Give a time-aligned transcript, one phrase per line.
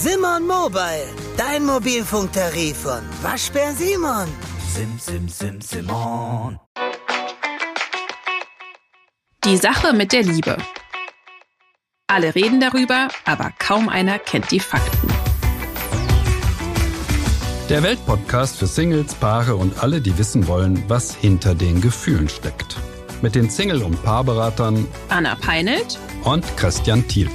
[0.00, 4.28] Simon Mobile, dein Mobilfunktarif von Waschbär Simon.
[4.72, 6.60] Sim, sim, sim, Simon.
[9.44, 10.56] Die Sache mit der Liebe.
[12.06, 15.08] Alle reden darüber, aber kaum einer kennt die Fakten.
[17.68, 22.76] Der Weltpodcast für Singles, Paare und alle, die wissen wollen, was hinter den Gefühlen steckt.
[23.20, 27.28] Mit den Single- und Paarberatern Anna Peinelt und Christian Thiel.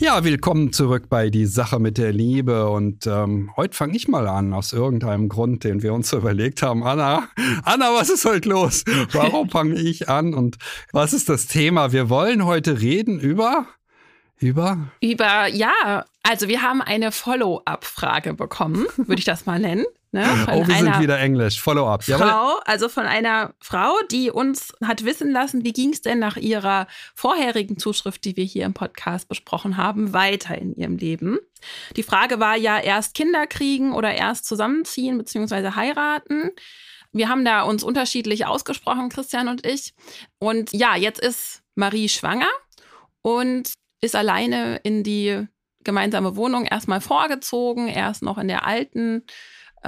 [0.00, 2.70] Ja, willkommen zurück bei Die Sache mit der Liebe.
[2.70, 6.84] Und ähm, heute fange ich mal an, aus irgendeinem Grund, den wir uns überlegt haben.
[6.84, 7.28] Anna,
[7.64, 8.84] Anna, was ist heute los?
[9.10, 10.34] Warum fange ich an?
[10.34, 10.56] Und
[10.92, 11.90] was ist das Thema?
[11.90, 13.66] Wir wollen heute reden über
[14.40, 14.88] über?
[15.00, 19.84] Über, ja, also wir haben eine Follow-up-Frage bekommen, würde ich das mal nennen.
[20.10, 21.60] Ne, oh, wir sind wieder Englisch.
[21.60, 22.02] Follow-up.
[22.02, 26.38] Frau, also von einer Frau, die uns hat wissen lassen, wie ging es denn nach
[26.38, 31.38] ihrer vorherigen Zuschrift, die wir hier im Podcast besprochen haben, weiter in ihrem Leben.
[31.96, 35.72] Die Frage war ja erst Kinder kriegen oder erst zusammenziehen bzw.
[35.74, 36.52] heiraten.
[37.12, 39.94] Wir haben da uns unterschiedlich ausgesprochen, Christian und ich.
[40.38, 42.48] Und ja, jetzt ist Marie schwanger
[43.20, 45.46] und ist alleine in die
[45.84, 49.24] gemeinsame Wohnung erstmal vorgezogen, er ist noch in der alten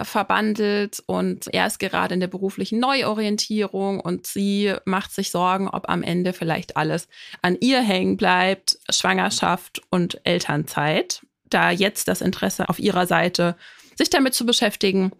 [0.02, 5.88] verbandelt und er ist gerade in der beruflichen Neuorientierung und sie macht sich Sorgen, ob
[5.88, 7.08] am Ende vielleicht alles
[7.42, 13.56] an ihr hängen bleibt, Schwangerschaft und Elternzeit, da jetzt das Interesse auf ihrer Seite,
[13.96, 15.12] sich damit zu beschäftigen,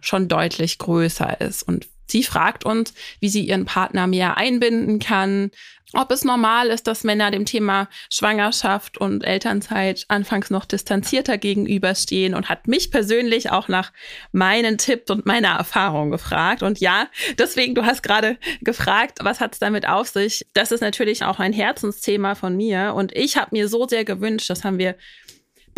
[0.00, 1.62] schon deutlich größer ist.
[1.62, 5.50] Und sie fragt uns, wie sie ihren Partner mehr einbinden kann,
[5.94, 12.34] ob es normal ist, dass Männer dem Thema Schwangerschaft und Elternzeit anfangs noch distanzierter gegenüberstehen
[12.34, 13.92] und hat mich persönlich auch nach
[14.30, 16.62] meinen Tipps und meiner Erfahrung gefragt.
[16.62, 20.46] Und ja, deswegen, du hast gerade gefragt, was hat es damit auf sich?
[20.52, 22.92] Das ist natürlich auch ein Herzensthema von mir.
[22.94, 24.94] Und ich habe mir so sehr gewünscht, das haben wir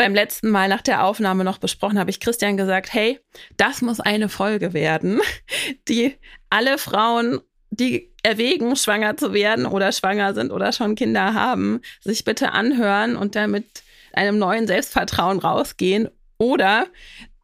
[0.01, 3.21] beim letzten Mal nach der Aufnahme noch besprochen, habe ich Christian gesagt, hey,
[3.59, 5.21] das muss eine Folge werden,
[5.89, 6.15] die
[6.49, 12.25] alle Frauen die erwägen, schwanger zu werden oder schwanger sind oder schon Kinder haben, sich
[12.25, 13.83] bitte anhören und damit
[14.15, 16.09] einem neuen Selbstvertrauen rausgehen
[16.39, 16.87] oder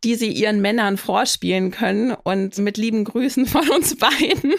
[0.03, 4.55] die sie ihren Männern vorspielen können und mit lieben Grüßen von uns beiden,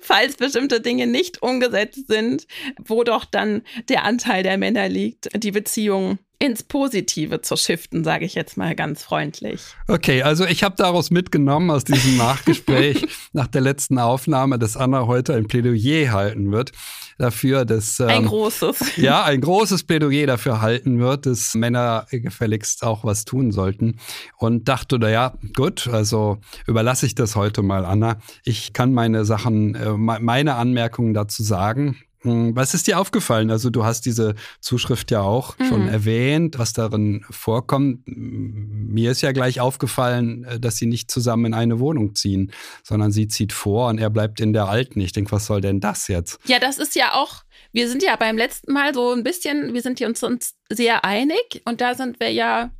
[0.00, 2.46] falls bestimmte Dinge nicht umgesetzt sind,
[2.78, 8.24] wo doch dann der Anteil der Männer liegt, die Beziehung ins Positive zu shiften, sage
[8.24, 9.62] ich jetzt mal ganz freundlich.
[9.88, 15.06] Okay, also ich habe daraus mitgenommen aus diesem Nachgespräch nach der letzten Aufnahme, dass Anna
[15.06, 16.72] heute ein Plädoyer halten wird
[17.18, 22.82] dafür, dass ähm, ein großes ja ein großes Plädoyer dafür halten wird, dass Männer gefälligst
[22.82, 23.98] auch was tun sollten
[24.36, 28.18] und dachte, na ja gut, also überlasse ich das heute mal Anna.
[28.44, 33.50] Ich kann meine Sachen, äh, meine Anmerkungen dazu sagen was ist dir aufgefallen?
[33.50, 35.64] Also du hast diese Zuschrift ja auch mhm.
[35.64, 38.02] schon erwähnt, was darin vorkommt.
[38.06, 43.12] Mir ist ja gleich aufgefallen, äh, dass sie nicht zusammen in eine Wohnung ziehen, sondern
[43.12, 45.00] sie zieht vor und er bleibt in der alten.
[45.00, 46.38] Ich denke, was soll denn das jetzt?
[46.44, 49.82] Ja, das ist ja auch, wir sind ja beim letzten Mal so ein bisschen, wir
[49.82, 52.70] sind uns, uns sehr einig und da sind wir ja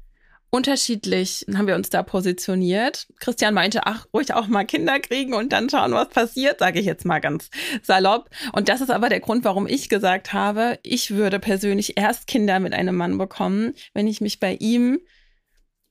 [0.51, 3.07] unterschiedlich haben wir uns da positioniert.
[3.21, 6.87] Christian meinte, ach, ruhig auch mal Kinder kriegen und dann schauen, was passiert, sage ich
[6.87, 7.51] jetzt mal ganz
[7.83, 8.31] salopp.
[8.53, 12.61] Und das ist aber der Grund, warum ich gesagt habe, ich würde persönlich erst Kinder
[12.61, 15.01] mit einem Mann bekommen, wenn ich mich bei ihm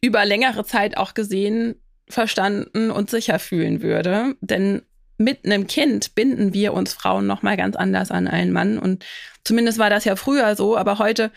[0.01, 1.75] über längere Zeit auch gesehen,
[2.07, 4.35] verstanden und sicher fühlen würde.
[4.41, 4.83] Denn
[5.17, 9.05] mit einem Kind binden wir uns Frauen noch mal ganz anders an einen Mann und
[9.43, 11.31] zumindest war das ja früher so, aber heute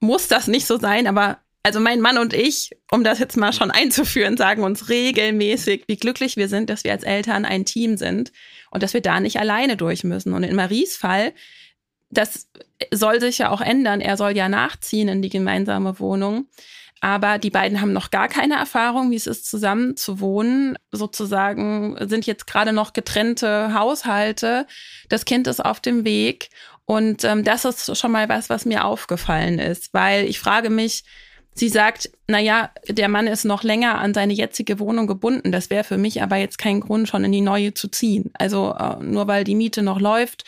[0.00, 3.52] muss das nicht so sein, aber also mein Mann und ich, um das jetzt mal
[3.52, 7.96] schon einzuführen, sagen uns regelmäßig, wie glücklich wir sind, dass wir als Eltern ein Team
[7.96, 8.30] sind
[8.70, 10.32] und dass wir da nicht alleine durch müssen.
[10.32, 11.32] Und in Maries Fall,
[12.08, 12.48] das
[12.94, 14.00] soll sich ja auch ändern.
[14.00, 16.46] Er soll ja nachziehen in die gemeinsame Wohnung.
[17.00, 20.78] Aber die beiden haben noch gar keine Erfahrung, wie es ist, zusammen zu wohnen.
[20.92, 24.68] Sozusagen sind jetzt gerade noch getrennte Haushalte.
[25.08, 26.48] Das Kind ist auf dem Weg.
[26.84, 31.02] Und ähm, das ist schon mal was, was mir aufgefallen ist, weil ich frage mich,
[31.58, 35.52] Sie sagt, na ja, der Mann ist noch länger an seine jetzige Wohnung gebunden.
[35.52, 38.30] Das wäre für mich aber jetzt kein Grund, schon in die neue zu ziehen.
[38.34, 40.44] Also äh, nur weil die Miete noch läuft,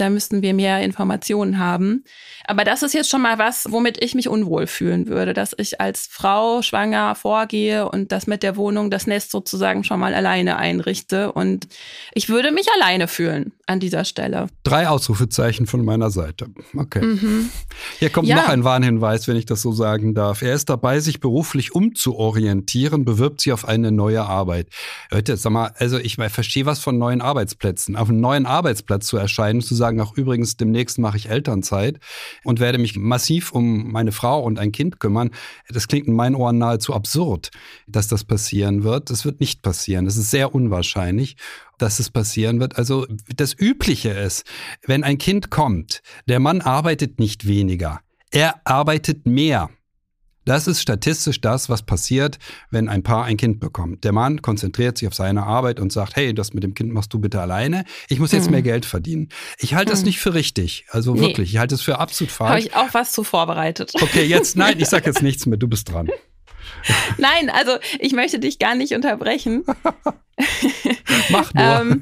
[0.00, 2.04] da müssten wir mehr Informationen haben.
[2.46, 5.80] Aber das ist jetzt schon mal was, womit ich mich unwohl fühlen würde, dass ich
[5.80, 10.56] als Frau schwanger vorgehe und das mit der Wohnung, das Nest sozusagen schon mal alleine
[10.56, 11.32] einrichte.
[11.32, 11.68] Und
[12.14, 14.46] ich würde mich alleine fühlen an dieser Stelle.
[14.64, 16.46] Drei Ausrufezeichen von meiner Seite.
[16.74, 17.02] Okay.
[17.02, 17.50] Mhm.
[17.98, 18.36] Hier kommt ja.
[18.36, 20.42] noch ein Warnhinweis, wenn ich das so sagen darf.
[20.42, 24.68] Er ist dabei, sich beruflich umzuorientieren, bewirbt sich auf eine neue Arbeit.
[25.10, 27.96] Leute, sag mal, also ich verstehe was von neuen Arbeitsplätzen.
[27.96, 31.98] Auf einen neuen Arbeitsplatz zu erscheinen, zu sagen, sagen, ach übrigens, demnächst mache ich Elternzeit
[32.44, 35.30] und werde mich massiv um meine Frau und ein Kind kümmern.
[35.68, 37.50] Das klingt in meinen Ohren nahezu absurd,
[37.86, 39.10] dass das passieren wird.
[39.10, 40.06] Das wird nicht passieren.
[40.06, 41.36] Es ist sehr unwahrscheinlich
[41.80, 42.76] dass es passieren wird.
[42.76, 43.06] Also
[43.36, 44.44] das Übliche ist,
[44.84, 48.00] wenn ein Kind kommt, der Mann arbeitet nicht weniger,
[48.32, 49.70] er arbeitet mehr.
[50.48, 52.38] Das ist statistisch das, was passiert,
[52.70, 54.02] wenn ein Paar ein Kind bekommt.
[54.04, 57.12] Der Mann konzentriert sich auf seine Arbeit und sagt, hey, das mit dem Kind machst
[57.12, 57.84] du bitte alleine.
[58.08, 58.52] Ich muss jetzt hm.
[58.52, 59.28] mehr Geld verdienen.
[59.58, 59.98] Ich halte hm.
[59.98, 60.86] das nicht für richtig.
[60.88, 61.20] Also nee.
[61.20, 62.50] wirklich, ich halte es für absolut falsch.
[62.50, 63.92] Habe ich auch was zu vorbereitet.
[64.00, 65.58] Okay, jetzt, nein, ich sage jetzt nichts mehr.
[65.58, 66.08] Du bist dran.
[67.18, 69.66] Nein, also ich möchte dich gar nicht unterbrechen.
[71.28, 71.62] Mach nur.
[71.62, 72.00] ähm,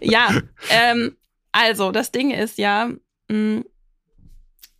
[0.00, 0.30] ja,
[0.70, 1.14] ähm,
[1.52, 2.88] also das Ding ist ja,
[3.28, 3.64] mh, mm,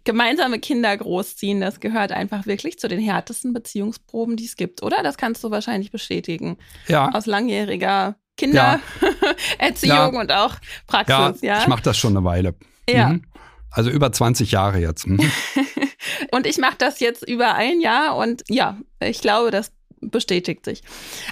[0.04, 5.02] gemeinsame Kinder großziehen, das gehört einfach wirklich zu den härtesten Beziehungsproben, die es gibt, oder?
[5.02, 6.58] Das kannst du wahrscheinlich bestätigen.
[6.88, 7.10] Ja.
[7.10, 8.82] Aus langjähriger Kindererziehung
[9.82, 9.94] ja.
[10.12, 10.20] ja.
[10.20, 10.56] und auch
[10.86, 11.54] Praxis, ja.
[11.54, 11.60] ja?
[11.60, 12.54] Ich mache das schon eine Weile.
[12.88, 13.10] Ja.
[13.10, 13.24] Mhm.
[13.70, 15.06] Also über 20 Jahre jetzt.
[15.06, 15.20] Mhm.
[16.30, 20.82] und ich mache das jetzt über ein Jahr und ja, ich glaube, das bestätigt sich.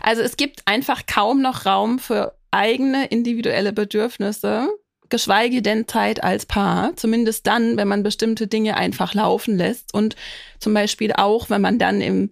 [0.02, 4.68] Also es gibt einfach kaum noch Raum für eigene individuelle Bedürfnisse
[5.10, 10.16] geschweige denn Zeit als Paar, zumindest dann, wenn man bestimmte Dinge einfach laufen lässt und
[10.58, 12.30] zum Beispiel auch, wenn man dann im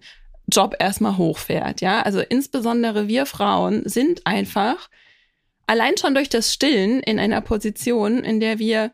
[0.51, 1.81] Job erstmal hochfährt.
[1.81, 4.89] Ja, also insbesondere wir Frauen sind einfach
[5.67, 8.93] allein schon durch das Stillen in einer Position, in der wir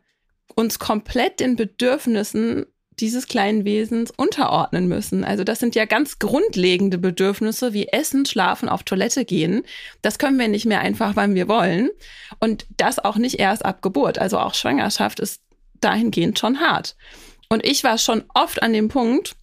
[0.56, 2.66] uns komplett den Bedürfnissen
[3.00, 5.24] dieses kleinen Wesens unterordnen müssen.
[5.24, 9.62] Also das sind ja ganz grundlegende Bedürfnisse wie Essen, Schlafen, auf Toilette gehen.
[10.02, 11.90] Das können wir nicht mehr einfach, wann wir wollen.
[12.40, 14.18] Und das auch nicht erst ab Geburt.
[14.18, 15.42] Also auch Schwangerschaft ist
[15.80, 16.96] dahingehend schon hart.
[17.48, 19.36] Und ich war schon oft an dem Punkt,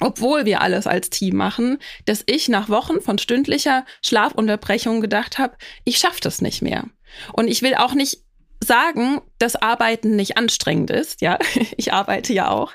[0.00, 5.56] obwohl wir alles als Team machen, dass ich nach Wochen von stündlicher Schlafunterbrechung gedacht habe,
[5.84, 6.84] ich schaffe das nicht mehr.
[7.32, 8.18] Und ich will auch nicht
[8.62, 11.20] sagen, dass Arbeiten nicht anstrengend ist.
[11.20, 11.38] Ja,
[11.76, 12.72] ich arbeite ja auch.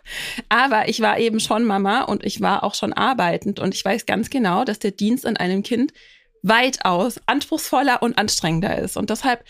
[0.50, 4.06] Aber ich war eben schon Mama und ich war auch schon arbeitend und ich weiß
[4.06, 5.94] ganz genau, dass der Dienst an einem Kind
[6.44, 8.98] weitaus anspruchsvoller und anstrengender ist.
[8.98, 9.44] Und deshalb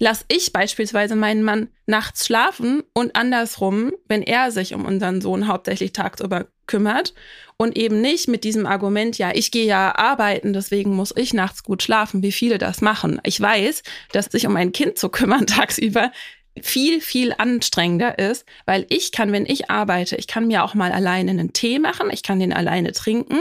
[0.00, 5.46] lasse ich beispielsweise meinen Mann nachts schlafen und andersrum, wenn er sich um unseren Sohn
[5.46, 7.14] hauptsächlich tagsüber kümmert
[7.58, 11.62] und eben nicht mit diesem Argument, ja, ich gehe ja arbeiten, deswegen muss ich nachts
[11.62, 13.20] gut schlafen, wie viele das machen.
[13.24, 13.82] Ich weiß,
[14.12, 16.10] dass sich um ein Kind zu kümmern tagsüber
[16.60, 20.92] viel, viel anstrengender ist, weil ich kann, wenn ich arbeite, ich kann mir auch mal
[20.92, 23.38] alleine einen Tee machen, ich kann den alleine trinken,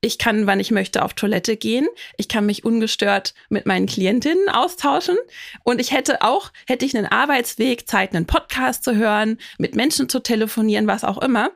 [0.00, 1.88] ich kann, wann ich möchte, auf Toilette gehen.
[2.16, 5.16] Ich kann mich ungestört mit meinen Klientinnen austauschen.
[5.64, 10.08] Und ich hätte auch, hätte ich einen Arbeitsweg, Zeit, einen Podcast zu hören, mit Menschen
[10.08, 11.50] zu telefonieren, was auch immer.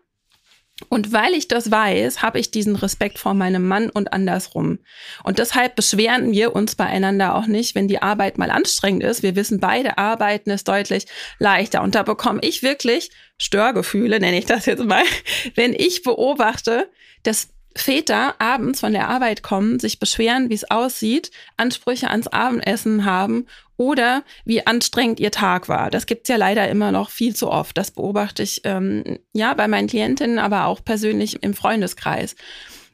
[0.88, 4.78] Und weil ich das weiß, habe ich diesen Respekt vor meinem Mann und andersrum.
[5.22, 9.22] Und deshalb beschweren wir uns beieinander auch nicht, wenn die Arbeit mal anstrengend ist.
[9.22, 11.06] Wir wissen beide, arbeiten ist deutlich
[11.38, 11.82] leichter.
[11.82, 15.04] Und da bekomme ich wirklich Störgefühle, nenne ich das jetzt mal,
[15.54, 16.90] wenn ich beobachte,
[17.22, 23.04] dass Väter abends von der Arbeit kommen, sich beschweren, wie es aussieht, Ansprüche ans Abendessen
[23.04, 23.46] haben
[23.76, 25.90] oder wie anstrengend ihr Tag war.
[25.90, 27.76] Das gibt's ja leider immer noch viel zu oft.
[27.76, 32.36] Das beobachte ich ähm, ja bei meinen Klientinnen, aber auch persönlich im Freundeskreis.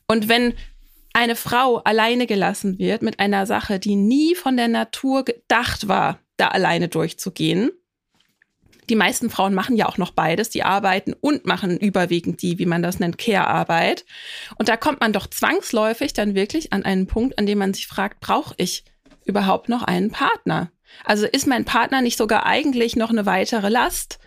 [0.07, 0.55] Und wenn
[1.13, 6.21] eine Frau alleine gelassen wird mit einer Sache, die nie von der Natur gedacht war,
[6.37, 7.71] da alleine durchzugehen,
[8.89, 10.51] die meisten Frauen machen ja auch noch beides.
[10.51, 14.05] Die arbeiten und machen überwiegend die, wie man das nennt, Care-Arbeit.
[14.57, 17.87] Und da kommt man doch zwangsläufig dann wirklich an einen Punkt, an dem man sich
[17.87, 18.85] fragt, brauche ich
[19.25, 20.71] überhaupt noch einen Partner?
[21.05, 24.19] Also ist mein Partner nicht sogar eigentlich noch eine weitere Last,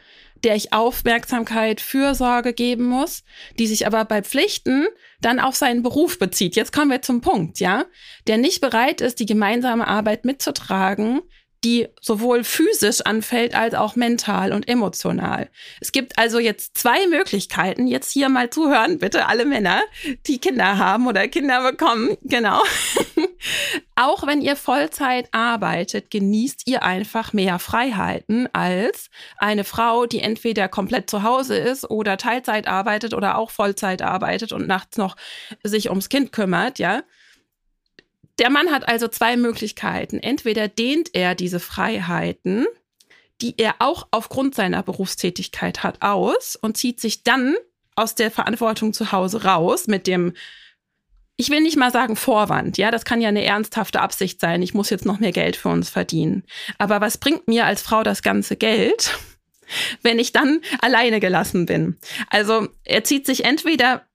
[0.43, 3.23] der ich Aufmerksamkeit, Fürsorge geben muss,
[3.59, 4.87] die sich aber bei Pflichten
[5.21, 6.55] dann auf seinen Beruf bezieht.
[6.55, 7.85] Jetzt kommen wir zum Punkt, ja,
[8.27, 11.21] der nicht bereit ist, die gemeinsame Arbeit mitzutragen,
[11.63, 15.49] die sowohl physisch anfällt als auch mental und emotional.
[15.79, 17.87] Es gibt also jetzt zwei Möglichkeiten.
[17.87, 19.81] Jetzt hier mal zuhören, bitte alle Männer,
[20.25, 22.17] die Kinder haben oder Kinder bekommen.
[22.23, 22.63] Genau.
[23.95, 30.67] auch wenn ihr Vollzeit arbeitet, genießt ihr einfach mehr Freiheiten als eine Frau, die entweder
[30.67, 35.15] komplett zu Hause ist oder Teilzeit arbeitet oder auch Vollzeit arbeitet und nachts noch
[35.63, 37.03] sich ums Kind kümmert, ja.
[38.41, 40.17] Der Mann hat also zwei Möglichkeiten.
[40.17, 42.65] Entweder dehnt er diese Freiheiten,
[43.39, 47.55] die er auch aufgrund seiner Berufstätigkeit hat, aus und zieht sich dann
[47.95, 50.33] aus der Verantwortung zu Hause raus mit dem
[51.37, 54.75] ich will nicht mal sagen Vorwand, ja, das kann ja eine ernsthafte Absicht sein, ich
[54.75, 56.43] muss jetzt noch mehr Geld für uns verdienen.
[56.77, 59.17] Aber was bringt mir als Frau das ganze Geld,
[60.03, 61.97] wenn ich dann alleine gelassen bin?
[62.29, 64.05] Also er zieht sich entweder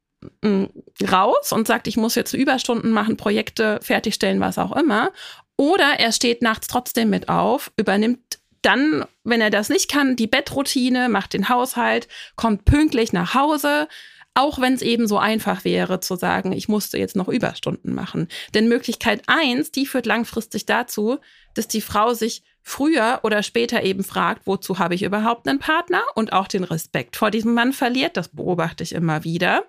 [1.10, 5.12] raus und sagt, ich muss jetzt Überstunden machen, Projekte fertigstellen, was auch immer.
[5.56, 10.26] Oder er steht nachts trotzdem mit auf, übernimmt dann, wenn er das nicht kann, die
[10.26, 13.86] Bettroutine, macht den Haushalt, kommt pünktlich nach Hause,
[14.34, 18.28] auch wenn es eben so einfach wäre zu sagen, ich musste jetzt noch Überstunden machen.
[18.54, 21.18] Denn Möglichkeit eins, die führt langfristig dazu,
[21.54, 26.02] dass die Frau sich früher oder später eben fragt, wozu habe ich überhaupt einen Partner
[26.16, 28.16] und auch den Respekt vor diesem Mann verliert.
[28.16, 29.66] Das beobachte ich immer wieder.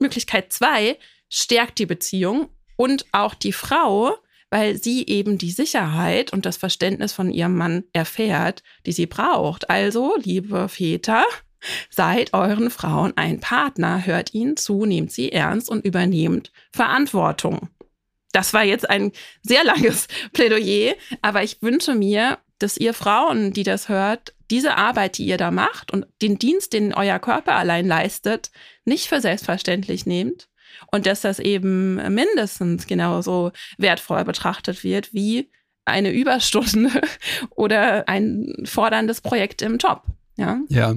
[0.00, 4.16] Möglichkeit zwei, stärkt die Beziehung und auch die Frau,
[4.50, 9.70] weil sie eben die Sicherheit und das Verständnis von ihrem Mann erfährt, die sie braucht.
[9.70, 11.24] Also, liebe Väter,
[11.90, 17.68] Seid euren Frauen ein Partner, hört ihnen zu, nehmt sie ernst und übernehmt Verantwortung.
[18.32, 23.62] Das war jetzt ein sehr langes Plädoyer, aber ich wünsche mir, dass ihr Frauen, die
[23.62, 27.86] das hört, diese Arbeit, die ihr da macht und den Dienst, den euer Körper allein
[27.86, 28.50] leistet,
[28.84, 30.48] nicht für selbstverständlich nehmt
[30.90, 35.50] und dass das eben mindestens genauso wertvoll betrachtet wird wie
[35.84, 36.90] eine Überstunde
[37.50, 40.02] oder ein forderndes Projekt im Job.
[40.36, 40.60] Ja.
[40.68, 40.94] Ja,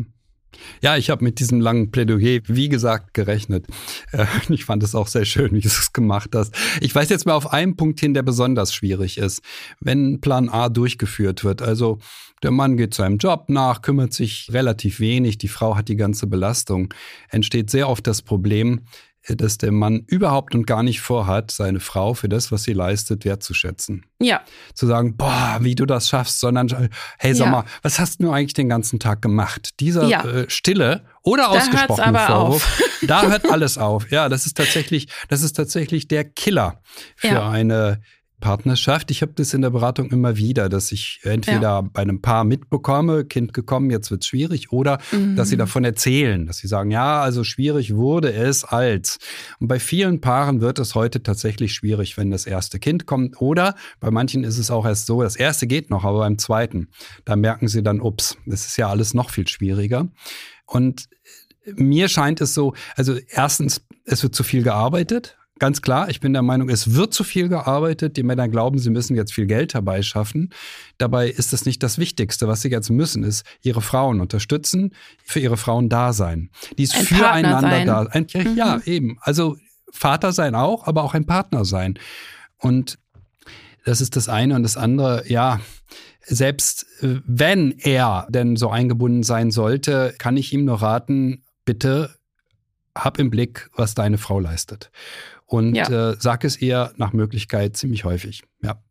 [0.81, 3.67] ja, ich habe mit diesem langen Plädoyer, wie gesagt, gerechnet.
[4.11, 6.55] Äh, ich fand es auch sehr schön, wie du es gemacht hast.
[6.81, 9.41] Ich weiß jetzt mal auf einen Punkt hin, der besonders schwierig ist.
[9.79, 11.99] Wenn Plan A durchgeführt wird, also
[12.43, 16.27] der Mann geht seinem Job nach, kümmert sich relativ wenig, die Frau hat die ganze
[16.27, 16.93] Belastung,
[17.29, 18.81] entsteht sehr oft das Problem,
[19.27, 23.23] dass der Mann überhaupt und gar nicht vorhat, seine Frau für das, was sie leistet,
[23.23, 24.05] wertzuschätzen.
[24.19, 24.41] Ja.
[24.73, 27.51] Zu sagen, boah, wie du das schaffst, sondern, hey, sag ja.
[27.51, 29.79] mal, was hast du eigentlich den ganzen Tag gemacht?
[29.79, 30.25] Dieser ja.
[30.25, 32.83] äh, stille oder ausgesprochene Vorwurf, auf.
[33.07, 34.11] da hört alles auf.
[34.11, 36.81] Ja, das ist tatsächlich, das ist tatsächlich der Killer
[37.15, 37.49] für ja.
[37.49, 38.01] eine
[38.39, 39.09] Partnerschaft.
[39.11, 41.81] Ich habe das in der Beratung immer wieder, dass ich entweder ja.
[41.81, 45.35] bei einem Paar mitbekomme, Kind gekommen, jetzt wird es schwierig, oder mhm.
[45.35, 49.19] dass sie davon erzählen, dass sie sagen, ja, also schwierig wurde es als.
[49.59, 53.39] Und bei vielen Paaren wird es heute tatsächlich schwierig, wenn das erste Kind kommt.
[53.41, 56.89] Oder bei manchen ist es auch erst so, das erste geht noch, aber beim zweiten,
[57.25, 60.09] da merken sie dann, ups, das ist ja alles noch viel schwieriger.
[60.65, 61.07] Und
[61.75, 65.37] mir scheint es so, also erstens, es wird zu viel gearbeitet.
[65.63, 68.17] Ganz klar, ich bin der Meinung, es wird zu viel gearbeitet.
[68.17, 70.49] Die Männer glauben, sie müssen jetzt viel Geld herbeischaffen.
[70.97, 72.49] Dabei ist das nicht das Wichtigste.
[72.49, 74.93] Was sie jetzt müssen, ist ihre Frauen unterstützen,
[75.23, 76.49] für ihre Frauen da sein.
[76.77, 77.87] Die ist ein füreinander sein.
[77.87, 78.01] da.
[78.01, 78.57] Ein, mhm.
[78.57, 79.17] Ja, eben.
[79.21, 79.55] Also
[79.89, 81.97] Vater sein auch, aber auch ein Partner sein.
[82.57, 82.99] Und
[83.85, 84.57] das ist das eine.
[84.57, 85.61] Und das andere, ja,
[86.25, 92.13] selbst äh, wenn er denn so eingebunden sein sollte, kann ich ihm nur raten, bitte
[92.95, 94.91] hab im Blick, was deine Frau leistet
[95.53, 96.09] und ja.
[96.09, 98.41] äh, sag es ihr nach Möglichkeit ziemlich häufig.
[98.63, 98.83] Ja.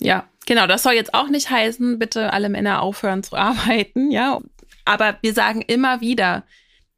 [0.00, 0.66] Ja, genau.
[0.66, 4.40] Das soll jetzt auch nicht heißen, bitte alle Männer aufhören zu arbeiten, ja.
[4.86, 6.44] Aber wir sagen immer wieder,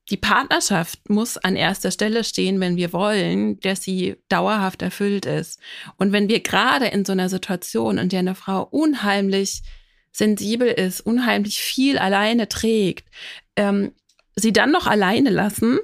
[0.09, 5.61] die Partnerschaft muss an erster Stelle stehen, wenn wir wollen, dass sie dauerhaft erfüllt ist.
[5.99, 9.61] Und wenn wir gerade in so einer Situation, in der eine Frau unheimlich
[10.11, 13.09] sensibel ist, unheimlich viel alleine trägt,
[13.57, 13.93] ähm,
[14.37, 15.79] sie dann noch alleine lassen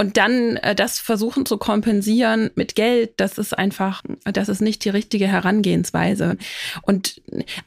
[0.00, 4.82] und dann äh, das versuchen zu kompensieren mit Geld, das ist einfach, das ist nicht
[4.86, 6.38] die richtige Herangehensweise.
[6.80, 7.20] Und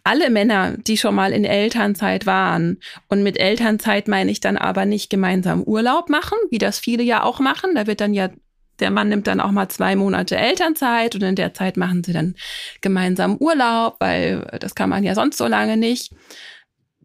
[0.04, 4.86] alle Männer, die schon mal in Elternzeit waren, und mit Elternzeit meine ich dann aber
[4.86, 8.32] nicht gemeinsam Urlaub machen, wie das viele ja auch machen, da wird dann ja
[8.80, 12.14] der Mann nimmt dann auch mal zwei Monate Elternzeit und in der Zeit machen sie
[12.14, 12.34] dann
[12.82, 16.12] gemeinsam Urlaub, weil das kann man ja sonst so lange nicht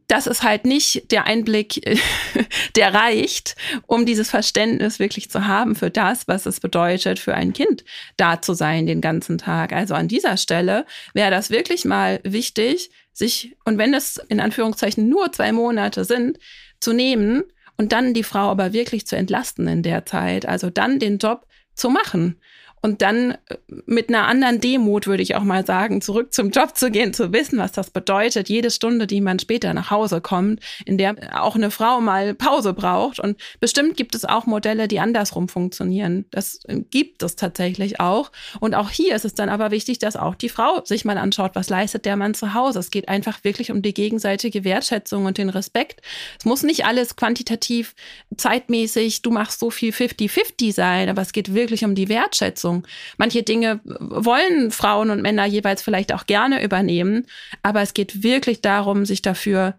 [0.08, 1.82] das ist halt nicht der Einblick,
[2.76, 7.52] der reicht, um dieses Verständnis wirklich zu haben für das, was es bedeutet, für ein
[7.52, 7.84] Kind
[8.16, 9.72] da zu sein den ganzen Tag.
[9.72, 15.08] Also an dieser Stelle wäre das wirklich mal wichtig, sich, und wenn es in Anführungszeichen
[15.08, 16.38] nur zwei Monate sind,
[16.80, 17.44] zu nehmen
[17.76, 20.46] und dann die Frau aber wirklich zu entlasten in der Zeit.
[20.46, 22.40] Also dann den Job zu machen
[22.82, 23.56] und dann äh,
[23.86, 27.32] mit einer anderen Demut, würde ich auch mal sagen, zurück zum Job zu gehen, zu
[27.32, 31.54] wissen, was das bedeutet, jede Stunde, die man später nach Hause kommt, in der auch
[31.54, 33.20] eine Frau mal Pause braucht.
[33.20, 36.24] Und bestimmt gibt es auch Modelle, die andersrum funktionieren.
[36.30, 38.30] Das äh, gibt es tatsächlich auch.
[38.60, 41.52] Und auch hier ist es dann aber wichtig, dass auch die Frau sich mal anschaut,
[41.54, 42.78] was leistet der Mann zu Hause.
[42.78, 46.00] Es geht einfach wirklich um die gegenseitige Wertschätzung und den Respekt.
[46.38, 47.94] Es muss nicht alles quantitativ,
[48.36, 52.67] zeitmäßig, du machst so viel 50-50 sein, aber es geht wirklich um die Wertschätzung.
[52.68, 52.86] Verantwortung.
[53.16, 57.26] Manche Dinge wollen Frauen und Männer jeweils vielleicht auch gerne übernehmen,
[57.62, 59.74] aber es geht wirklich darum, sich dafür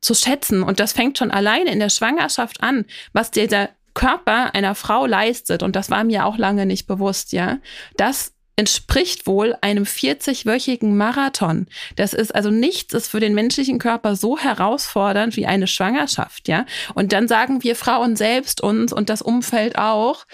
[0.00, 0.62] zu schätzen.
[0.62, 5.62] Und das fängt schon alleine in der Schwangerschaft an, was dieser Körper einer Frau leistet.
[5.62, 7.58] Und das war mir auch lange nicht bewusst, ja.
[7.96, 11.66] Das entspricht wohl einem 40-wöchigen Marathon.
[11.96, 16.66] Das ist also nichts ist für den menschlichen Körper so herausfordernd wie eine Schwangerschaft, ja.
[16.94, 20.26] Und dann sagen wir Frauen selbst uns und das Umfeld auch,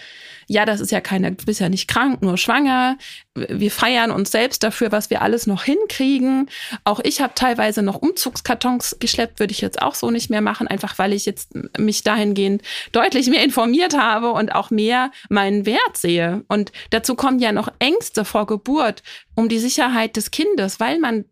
[0.49, 2.97] ja, das ist ja keine, du bist ja nicht krank, nur schwanger.
[3.35, 6.49] Wir feiern uns selbst dafür, was wir alles noch hinkriegen.
[6.85, 10.67] Auch ich habe teilweise noch Umzugskartons geschleppt, würde ich jetzt auch so nicht mehr machen,
[10.67, 12.63] einfach weil ich jetzt mich dahingehend
[12.93, 16.45] deutlich mehr informiert habe und auch mehr meinen Wert sehe.
[16.49, 19.03] Und dazu kommen ja noch Ängste vor Geburt
[19.35, 21.27] um die Sicherheit des Kindes, weil man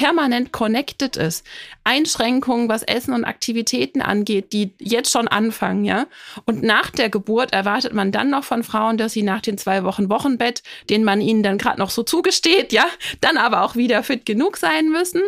[0.00, 1.44] permanent connected ist.
[1.84, 6.06] Einschränkungen, was Essen und Aktivitäten angeht, die jetzt schon anfangen, ja.
[6.46, 9.84] Und nach der Geburt erwartet man dann noch von Frauen, dass sie nach den zwei
[9.84, 12.86] Wochen Wochenbett, den man ihnen dann gerade noch so zugesteht, ja,
[13.20, 15.20] dann aber auch wieder fit genug sein müssen.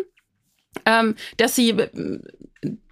[0.87, 1.77] Ähm, dass sie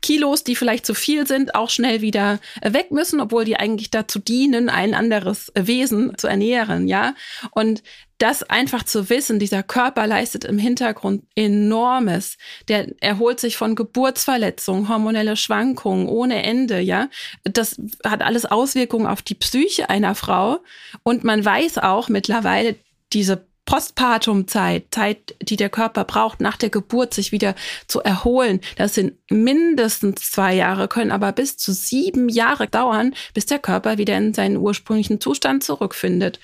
[0.03, 4.19] Kilos, die vielleicht zu viel sind, auch schnell wieder weg müssen, obwohl die eigentlich dazu
[4.19, 7.15] dienen, ein anderes Wesen zu ernähren, ja.
[7.53, 7.83] Und
[8.21, 12.37] das einfach zu wissen, dieser Körper leistet im Hintergrund enormes.
[12.69, 17.09] Der erholt sich von Geburtsverletzungen, hormonelle Schwankungen ohne Ende, ja.
[17.45, 20.59] Das hat alles Auswirkungen auf die Psyche einer Frau.
[21.03, 22.77] Und man weiß auch mittlerweile,
[23.15, 27.55] diese Postpartumzeit, Zeit, die der Körper braucht, nach der Geburt sich wieder
[27.87, 28.61] zu erholen.
[28.77, 33.97] Das sind mindestens zwei Jahre, können aber bis zu sieben Jahre dauern, bis der Körper
[33.97, 36.39] wieder in seinen ursprünglichen Zustand zurückfindet.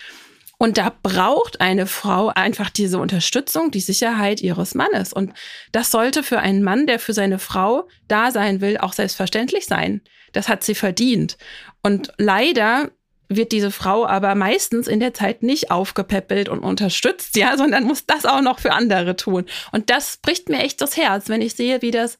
[0.59, 5.13] Und da braucht eine Frau einfach diese Unterstützung, die Sicherheit ihres Mannes.
[5.13, 5.35] Und
[5.71, 10.01] das sollte für einen Mann, der für seine Frau da sein will, auch selbstverständlich sein.
[10.33, 11.37] Das hat sie verdient.
[11.83, 12.91] Und leider
[13.29, 18.07] wird diese Frau aber meistens in der Zeit nicht aufgepäppelt und unterstützt, ja, sondern muss
[18.07, 19.47] das auch noch für andere tun.
[19.73, 22.19] Und das bricht mir echt das Herz, wenn ich sehe, wie das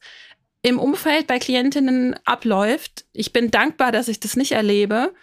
[0.61, 3.05] im Umfeld bei Klientinnen abläuft.
[3.13, 5.13] Ich bin dankbar, dass ich das nicht erlebe.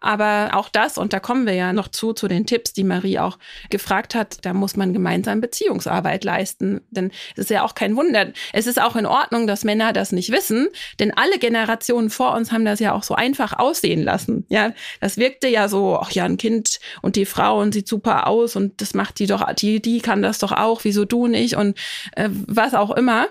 [0.00, 3.18] Aber auch das, und da kommen wir ja noch zu, zu den Tipps, die Marie
[3.18, 3.38] auch
[3.68, 6.80] gefragt hat, da muss man gemeinsam Beziehungsarbeit leisten.
[6.90, 8.32] Denn es ist ja auch kein Wunder.
[8.52, 12.50] Es ist auch in Ordnung, dass Männer das nicht wissen, denn alle Generationen vor uns
[12.50, 14.46] haben das ja auch so einfach aussehen lassen.
[14.48, 18.26] Ja, das wirkte ja so, ach ja, ein Kind und die Frau und sieht super
[18.26, 21.56] aus und das macht die doch, die, die kann das doch auch, wieso du nicht
[21.56, 21.78] und
[22.16, 23.28] äh, was auch immer.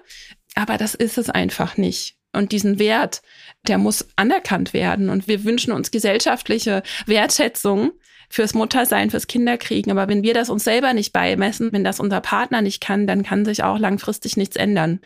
[0.56, 2.19] Aber das ist es einfach nicht.
[2.32, 3.22] Und diesen Wert,
[3.68, 5.10] der muss anerkannt werden.
[5.10, 7.92] Und wir wünschen uns gesellschaftliche Wertschätzung
[8.30, 9.92] fürs Muttersein, fürs Kinderkriegen.
[9.92, 13.24] Aber wenn wir das uns selber nicht beimessen, wenn das unser Partner nicht kann, dann
[13.24, 15.00] kann sich auch langfristig nichts ändern.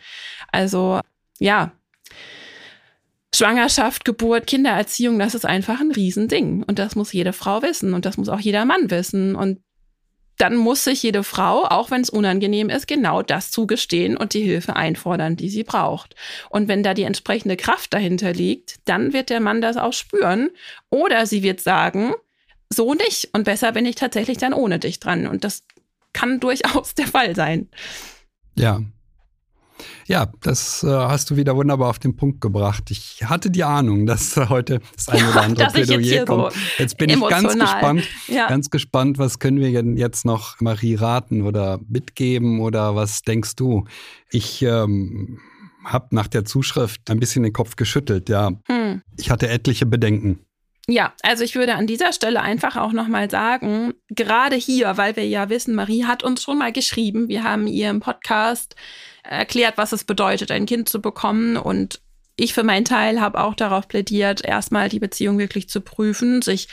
[0.52, 1.00] Also
[1.38, 1.72] ja,
[3.34, 6.62] Schwangerschaft, Geburt, Kindererziehung, das ist einfach ein Riesending.
[6.62, 9.34] Und das muss jede Frau wissen und das muss auch jeder Mann wissen.
[9.34, 9.60] Und
[10.38, 14.42] dann muss sich jede Frau, auch wenn es unangenehm ist, genau das zugestehen und die
[14.42, 16.16] Hilfe einfordern, die sie braucht.
[16.50, 20.50] Und wenn da die entsprechende Kraft dahinter liegt, dann wird der Mann das auch spüren.
[20.90, 22.14] Oder sie wird sagen,
[22.68, 25.26] so nicht und besser bin ich tatsächlich dann ohne dich dran.
[25.26, 25.62] Und das
[26.12, 27.68] kann durchaus der Fall sein.
[28.56, 28.82] Ja,
[30.06, 32.90] ja, das äh, hast du wieder wunderbar auf den Punkt gebracht.
[32.90, 36.52] Ich hatte die Ahnung, dass heute das eine oder andere Plädoyer jetzt kommt.
[36.52, 37.42] So jetzt bin emotional.
[37.42, 38.48] ich ganz gespannt, ja.
[38.48, 43.56] ganz gespannt, was können wir denn jetzt noch Marie raten oder mitgeben oder was denkst
[43.56, 43.84] du?
[44.30, 45.40] Ich ähm,
[45.84, 48.52] habe nach der Zuschrift ein bisschen den Kopf geschüttelt, ja.
[48.66, 49.02] Hm.
[49.18, 50.40] Ich hatte etliche Bedenken.
[50.86, 55.26] Ja, also ich würde an dieser Stelle einfach auch nochmal sagen, gerade hier, weil wir
[55.26, 58.76] ja wissen, Marie hat uns schon mal geschrieben, wir haben ihr im Podcast
[59.24, 62.00] erklärt, was es bedeutet, ein Kind zu bekommen und
[62.36, 66.68] ich für meinen Teil habe auch darauf plädiert, erstmal die Beziehung wirklich zu prüfen, sich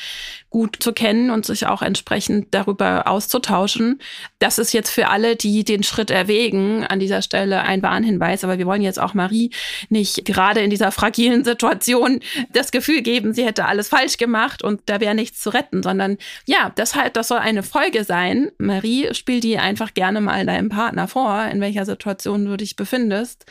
[0.50, 4.02] gut zu kennen und sich auch entsprechend darüber auszutauschen.
[4.40, 8.44] Das ist jetzt für alle, die den Schritt erwägen, an dieser Stelle ein Warnhinweis.
[8.44, 9.52] Aber wir wollen jetzt auch Marie
[9.90, 12.22] nicht gerade in dieser fragilen Situation
[12.52, 16.18] das Gefühl geben, sie hätte alles falsch gemacht und da wäre nichts zu retten, sondern
[16.46, 18.52] ja, das halt, das soll eine Folge sein.
[18.58, 23.46] Marie, spiel die einfach gerne mal deinem Partner vor, in welcher Situation du dich befindest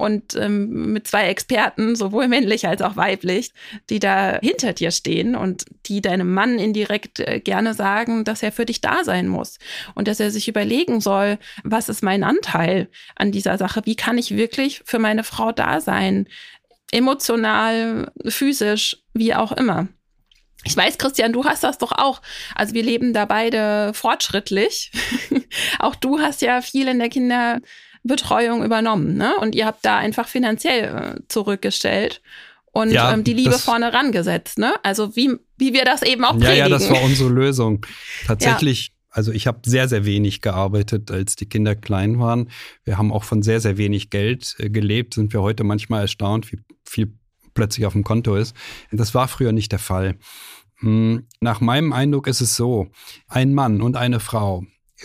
[0.00, 3.52] und ähm, mit zwei Experten, sowohl männlich als auch weiblich,
[3.88, 8.52] die da hinter dir stehen und die deinem Mann indirekt äh, gerne sagen, dass er
[8.52, 9.58] für dich da sein muss
[9.94, 13.82] und dass er sich überlegen soll, was ist mein Anteil an dieser Sache?
[13.84, 16.26] Wie kann ich wirklich für meine Frau da sein?
[16.90, 19.88] Emotional, physisch, wie auch immer.
[20.64, 22.20] Ich weiß, Christian, du hast das doch auch.
[22.54, 24.92] Also wir leben da beide fortschrittlich.
[25.78, 27.60] auch du hast ja viel in der Kinder
[28.02, 29.16] Betreuung übernommen.
[29.16, 29.34] Ne?
[29.40, 32.22] Und ihr habt da einfach finanziell äh, zurückgestellt
[32.72, 34.58] und ja, ähm, die Liebe vorne rangesetzt.
[34.58, 34.74] Ne?
[34.82, 36.50] Also wie, wie wir das eben auch predigen.
[36.50, 37.84] Ja, ja, das war unsere Lösung.
[38.26, 38.88] Tatsächlich.
[38.88, 38.94] Ja.
[39.12, 42.48] Also ich habe sehr, sehr wenig gearbeitet, als die Kinder klein waren.
[42.84, 45.14] Wir haben auch von sehr, sehr wenig Geld äh, gelebt.
[45.14, 47.12] Sind wir heute manchmal erstaunt, wie viel
[47.54, 48.54] plötzlich auf dem Konto ist.
[48.92, 50.16] Das war früher nicht der Fall.
[50.78, 52.88] Hm, nach meinem Eindruck ist es so,
[53.26, 54.64] ein Mann und eine Frau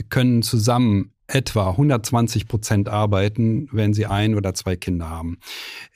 [0.09, 5.39] können zusammen etwa 120 Prozent arbeiten, wenn sie ein oder zwei Kinder haben.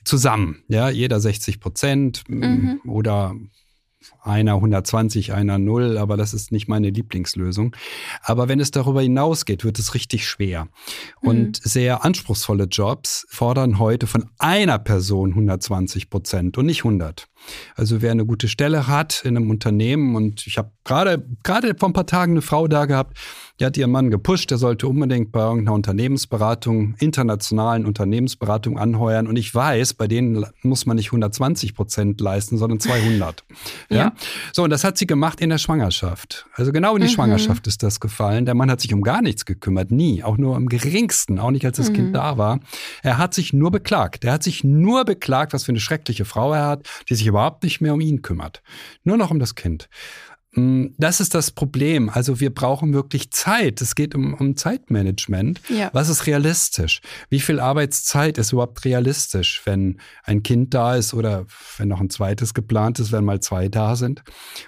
[0.04, 2.82] Zusammen, ja, jeder 60 Prozent mm, mhm.
[2.86, 3.36] oder
[4.22, 7.76] einer 120, einer 0, aber das ist nicht meine Lieblingslösung.
[8.22, 10.68] Aber wenn es darüber hinausgeht, wird es richtig schwer.
[11.22, 11.54] Und mhm.
[11.70, 17.28] sehr anspruchsvolle Jobs fordern heute von einer Person 120 Prozent und nicht 100.
[17.76, 21.90] Also wer eine gute Stelle hat in einem Unternehmen und ich habe gerade gerade vor
[21.90, 23.18] ein paar Tagen eine Frau da gehabt,
[23.60, 29.36] die hat ihren Mann gepusht, der sollte unbedingt bei irgendeiner Unternehmensberatung, internationalen Unternehmensberatung anheuern und
[29.36, 33.44] ich weiß, bei denen muss man nicht 120 Prozent leisten, sondern 200.
[33.90, 33.98] ja.
[33.98, 34.14] ja.
[34.54, 36.46] So und das hat sie gemacht in der Schwangerschaft.
[36.54, 37.14] Also genau in die mhm.
[37.14, 38.46] Schwangerschaft ist das gefallen.
[38.46, 41.66] Der Mann hat sich um gar nichts gekümmert, nie, auch nur am geringsten, auch nicht
[41.66, 41.96] als das mhm.
[41.96, 42.60] Kind da war.
[43.04, 44.24] Er hat sich nur beklagt.
[44.26, 47.64] Er hat sich nur beklagt, was für eine schreckliche Frau er hat, die sich überhaupt
[47.64, 48.62] nicht mehr um ihn kümmert.
[49.04, 49.90] Nur noch um das Kind.
[50.54, 52.10] Mm, das ist das Problem.
[52.10, 53.82] Also wir brauchen wirklich Zeit.
[53.82, 55.62] Es geht um, um Zeitmanagement.
[55.70, 55.90] Ja.
[55.94, 57.02] Was ist realistisch?
[57.30, 61.46] Wie viel Arbeitszeit ist überhaupt realistisch, wenn ein Kind da ist oder
[61.78, 64.24] wenn noch ein zweites geplant ist, wenn mal zwei da sind?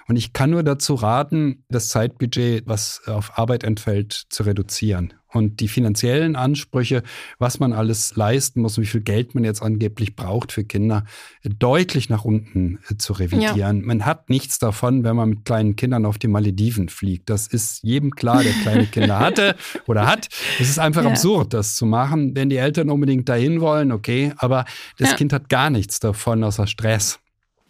[0.06, 5.60] Und ich kann nur dazu raten, das Zeitbudget, was auf Arbeit entfällt, zu reduzieren und
[5.60, 7.02] die finanziellen Ansprüche,
[7.38, 11.04] was man alles leisten muss, wie viel Geld man jetzt angeblich braucht für Kinder,
[11.44, 13.56] deutlich nach unten äh, zu revidieren.
[13.56, 13.72] Ja.
[13.72, 17.30] Man hat nichts davon, wenn man mit kleinen Kindern auf die Malediven fliegt.
[17.30, 20.28] Das ist jedem klar, der kleine Kinder hatte oder hat.
[20.60, 21.10] Es ist einfach ja.
[21.10, 22.36] absurd, das zu machen.
[22.36, 24.64] Wenn die Eltern unbedingt dahin wollen, okay, aber
[24.98, 25.16] das ja.
[25.16, 27.18] Kind hat gar nichts davon außer Stress.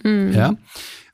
[0.02, 0.32] Mhm.
[0.32, 0.56] Ja.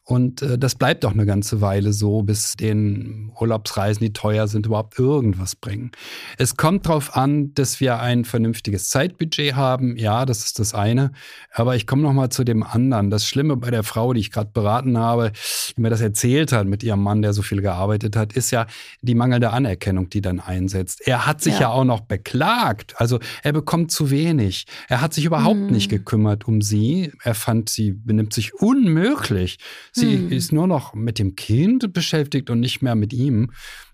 [0.09, 4.65] Und äh, das bleibt auch eine ganze Weile so, bis den Urlaubsreisen, die teuer sind,
[4.65, 5.93] überhaupt irgendwas bringen.
[6.39, 9.99] Es kommt darauf an, dass wir ein vernünftiges Zeitbudget haben.
[9.99, 11.13] Ja, das ist das eine.
[11.53, 13.11] Aber ich komme noch mal zu dem anderen.
[13.11, 15.33] Das Schlimme bei der Frau, die ich gerade beraten habe,
[15.77, 18.67] die mir das erzählt hat mit ihrem Mann, der so viel gearbeitet hat, ist ja
[19.03, 21.07] die mangelnde Anerkennung, die dann einsetzt.
[21.07, 22.95] Er hat sich ja, ja auch noch beklagt.
[22.97, 24.65] Also er bekommt zu wenig.
[24.89, 25.67] Er hat sich überhaupt mhm.
[25.67, 27.13] nicht gekümmert um sie.
[27.25, 29.59] Er fand, sie benimmt sich unmöglich.
[29.99, 30.33] Sie hm.
[30.33, 33.51] ist nur noch mit dem Kind beschäftigt und nicht mehr mit ihm.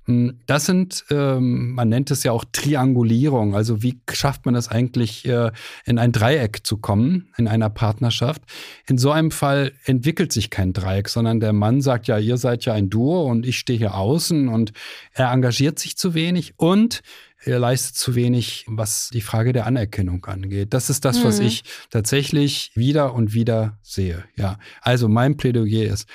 [0.07, 3.55] Hm, das sind, ähm, man nennt es ja auch Triangulierung.
[3.55, 5.51] Also wie schafft man das eigentlich, äh,
[5.87, 8.43] in ein Dreieck zu kommen, in einer Partnerschaft?
[8.87, 12.67] In so einem Fall entwickelt sich kein Dreieck, sondern der Mann sagt ja, ihr seid
[12.67, 14.73] ja ein Duo und ich stehe hier außen und
[15.15, 17.03] er engagiert sich zu wenig und
[17.45, 20.73] er leistet zu wenig, was die Frage der Anerkennung angeht.
[20.75, 21.25] Das ist das, mhm.
[21.25, 24.25] was ich tatsächlich wieder und wieder sehe.
[24.37, 26.09] Ja, also mein Plädoyer ist,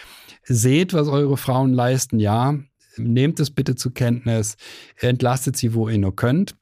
[0.43, 2.57] seht, was eure Frauen leisten, ja,
[2.97, 4.57] nehmt es bitte zur Kenntnis,
[4.97, 6.55] entlastet sie, wo ihr nur könnt.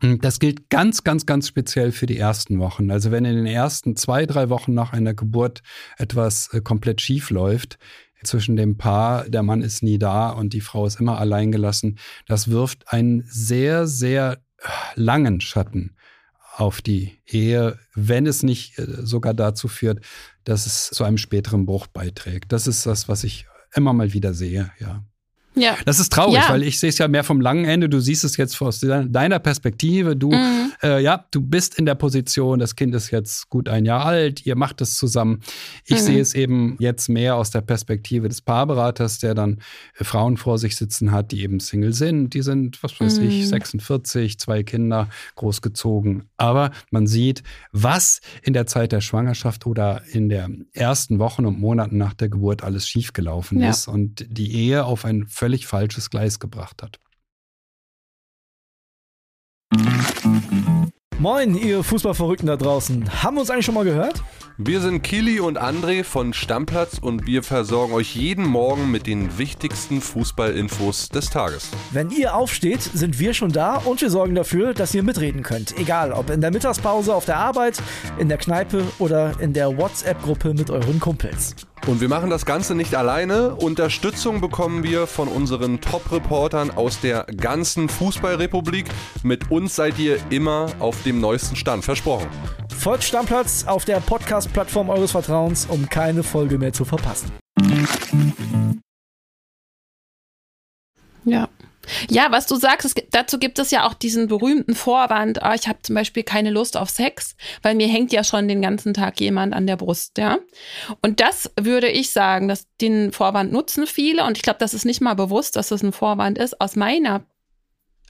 [0.00, 2.90] Das gilt ganz, ganz, ganz speziell für die ersten Wochen.
[2.90, 5.62] Also wenn in den ersten zwei, drei Wochen nach einer Geburt
[5.98, 7.78] etwas äh, komplett schief läuft,
[8.24, 11.98] zwischen dem Paar, der Mann ist nie da und die Frau ist immer allein gelassen,
[12.26, 14.38] das wirft einen sehr, sehr
[14.94, 15.96] langen Schatten
[16.56, 20.04] auf die Ehe, wenn es nicht äh, sogar dazu führt,
[20.44, 22.52] dass es zu einem späteren Bruch beiträgt.
[22.52, 25.04] Das ist das, was ich immer mal wieder sehe, ja.
[25.60, 25.76] Ja.
[25.84, 26.48] Das ist traurig, ja.
[26.48, 27.88] weil ich sehe es ja mehr vom langen Ende.
[27.88, 30.16] Du siehst es jetzt aus deiner Perspektive.
[30.16, 30.72] Du, mhm.
[30.82, 34.46] äh, ja, du bist in der Position, das Kind ist jetzt gut ein Jahr alt,
[34.46, 35.40] ihr macht es zusammen.
[35.84, 36.04] Ich mhm.
[36.04, 39.58] sehe es eben jetzt mehr aus der Perspektive des Paarberaters, der dann
[39.98, 42.34] äh, Frauen vor sich sitzen hat, die eben Single sind.
[42.34, 43.28] Die sind, was weiß mhm.
[43.28, 46.24] ich, 46, zwei Kinder, großgezogen.
[46.36, 47.42] Aber man sieht,
[47.72, 52.28] was in der Zeit der Schwangerschaft oder in der ersten Wochen und Monaten nach der
[52.28, 53.70] Geburt alles schiefgelaufen ja.
[53.70, 56.98] ist und die Ehe auf ein völlig falsches Gleis gebracht hat.
[61.18, 63.22] Moin, ihr Fußballverrückten da draußen.
[63.22, 64.22] Haben wir uns eigentlich schon mal gehört?
[64.62, 69.38] Wir sind Kili und André von Stammplatz und wir versorgen euch jeden Morgen mit den
[69.38, 71.70] wichtigsten Fußballinfos des Tages.
[71.92, 75.78] Wenn ihr aufsteht, sind wir schon da und wir sorgen dafür, dass ihr mitreden könnt.
[75.78, 77.80] Egal, ob in der Mittagspause auf der Arbeit,
[78.18, 81.56] in der Kneipe oder in der WhatsApp-Gruppe mit euren Kumpels.
[81.86, 83.54] Und wir machen das Ganze nicht alleine.
[83.54, 88.84] Unterstützung bekommen wir von unseren Top-Reportern aus der ganzen Fußballrepublik.
[89.22, 91.82] Mit uns seid ihr immer auf dem neuesten Stand.
[91.82, 92.28] Versprochen.
[92.80, 97.30] Folgt Stammplatz auf der Podcast-Plattform eures Vertrauens, um keine Folge mehr zu verpassen.
[101.26, 101.50] Ja.
[102.08, 105.68] Ja, was du sagst, es, dazu gibt es ja auch diesen berühmten Vorwand, oh, ich
[105.68, 109.20] habe zum Beispiel keine Lust auf Sex, weil mir hängt ja schon den ganzen Tag
[109.20, 110.38] jemand an der Brust, ja.
[111.02, 114.86] Und das würde ich sagen, dass den Vorwand nutzen viele und ich glaube, das ist
[114.86, 116.60] nicht mal bewusst, dass das ein Vorwand ist.
[116.60, 117.26] Aus meiner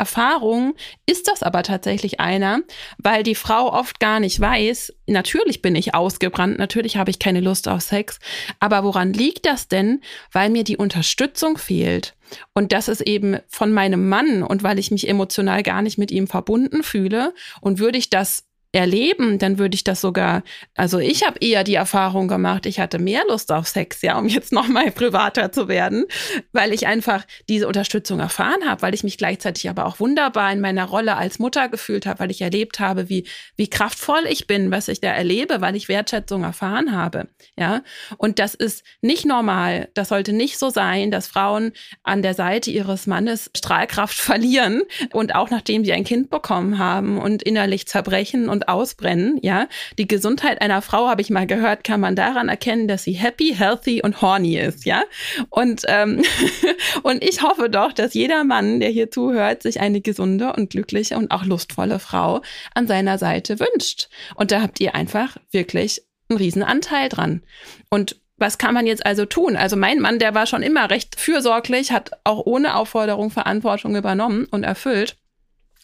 [0.01, 2.61] Erfahrung ist das aber tatsächlich einer,
[2.97, 7.41] weil die Frau oft gar nicht weiß, natürlich bin ich ausgebrannt, natürlich habe ich keine
[7.41, 8.19] Lust auf Sex,
[8.61, 10.01] aber woran liegt das denn?
[10.33, 12.17] Weil mir die Unterstützung fehlt.
[12.55, 16.11] Und das ist eben von meinem Mann und weil ich mich emotional gar nicht mit
[16.11, 20.45] ihm verbunden fühle und würde ich das erleben, dann würde ich das sogar,
[20.77, 24.29] also ich habe eher die Erfahrung gemacht, ich hatte mehr Lust auf Sex, ja, um
[24.29, 26.05] jetzt noch mal privater zu werden,
[26.53, 30.61] weil ich einfach diese Unterstützung erfahren habe, weil ich mich gleichzeitig aber auch wunderbar in
[30.61, 34.71] meiner Rolle als Mutter gefühlt habe, weil ich erlebt habe, wie wie kraftvoll ich bin,
[34.71, 37.83] was ich da erlebe, weil ich Wertschätzung erfahren habe, ja?
[38.19, 41.73] Und das ist nicht normal, das sollte nicht so sein, dass Frauen
[42.05, 47.19] an der Seite ihres Mannes Strahlkraft verlieren und auch nachdem sie ein Kind bekommen haben
[47.19, 49.69] und innerlich zerbrechen und und ausbrennen, ja.
[49.99, 53.55] Die Gesundheit einer Frau, habe ich mal gehört, kann man daran erkennen, dass sie happy,
[53.57, 55.03] healthy und horny ist, ja.
[55.49, 56.23] Und, ähm,
[57.03, 61.17] und ich hoffe doch, dass jeder Mann, der hier zuhört, sich eine gesunde und glückliche
[61.17, 62.43] und auch lustvolle Frau
[62.75, 64.09] an seiner Seite wünscht.
[64.35, 67.43] Und da habt ihr einfach wirklich einen riesen Anteil dran.
[67.89, 69.57] Und was kann man jetzt also tun?
[69.57, 74.47] Also mein Mann, der war schon immer recht fürsorglich, hat auch ohne Aufforderung Verantwortung übernommen
[74.51, 75.17] und erfüllt.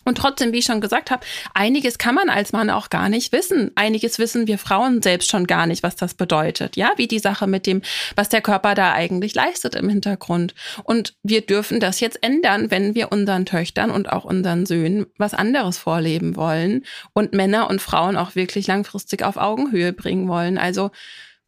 [0.07, 3.33] Und trotzdem, wie ich schon gesagt habe, einiges kann man als Mann auch gar nicht
[3.33, 3.73] wissen.
[3.75, 6.77] Einiges wissen wir Frauen selbst schon gar nicht, was das bedeutet.
[6.77, 7.83] Ja, wie die Sache mit dem,
[8.15, 10.55] was der Körper da eigentlich leistet im Hintergrund.
[10.85, 15.35] Und wir dürfen das jetzt ändern, wenn wir unseren Töchtern und auch unseren Söhnen was
[15.35, 20.57] anderes vorleben wollen und Männer und Frauen auch wirklich langfristig auf Augenhöhe bringen wollen.
[20.57, 20.93] Also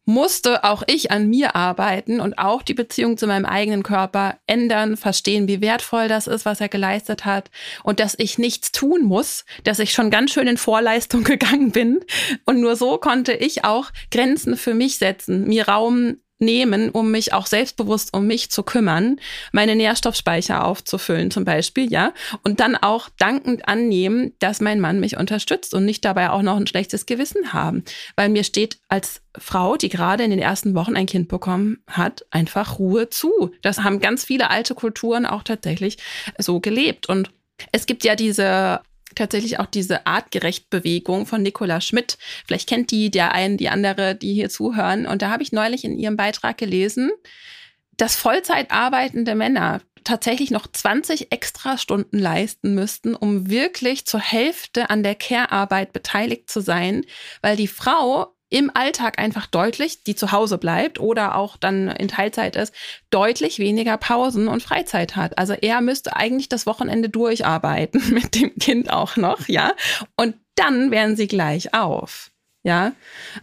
[0.05, 4.97] musste auch ich an mir arbeiten und auch die Beziehung zu meinem eigenen Körper ändern,
[4.97, 7.51] verstehen, wie wertvoll das ist, was er geleistet hat
[7.83, 11.99] und dass ich nichts tun muss, dass ich schon ganz schön in Vorleistung gegangen bin.
[12.45, 17.33] Und nur so konnte ich auch Grenzen für mich setzen, mir Raum nehmen, um mich
[17.33, 19.19] auch selbstbewusst um mich zu kümmern,
[19.51, 25.17] meine Nährstoffspeicher aufzufüllen zum Beispiel, ja, und dann auch dankend annehmen, dass mein Mann mich
[25.17, 27.83] unterstützt und nicht dabei auch noch ein schlechtes Gewissen haben,
[28.15, 32.25] weil mir steht als Frau, die gerade in den ersten Wochen ein Kind bekommen hat,
[32.31, 33.51] einfach Ruhe zu.
[33.61, 35.97] Das haben ganz viele alte Kulturen auch tatsächlich
[36.37, 37.31] so gelebt und
[37.71, 38.81] es gibt ja diese
[39.19, 42.17] tatsächlich auch diese Artgerecht-Bewegung von Nicola Schmidt.
[42.47, 45.05] Vielleicht kennt die der einen, die andere, die hier zuhören.
[45.05, 47.11] Und da habe ich neulich in ihrem Beitrag gelesen,
[47.97, 54.89] dass Vollzeit arbeitende Männer tatsächlich noch 20 extra Stunden leisten müssten, um wirklich zur Hälfte
[54.89, 57.05] an der Care-Arbeit beteiligt zu sein,
[57.41, 62.07] weil die Frau im Alltag einfach deutlich, die zu Hause bleibt oder auch dann in
[62.07, 62.73] Teilzeit ist,
[63.11, 65.37] deutlich weniger Pausen und Freizeit hat.
[65.37, 69.73] Also er müsste eigentlich das Wochenende durcharbeiten mit dem Kind auch noch, ja.
[70.15, 72.31] Und dann wären sie gleich auf,
[72.63, 72.93] ja.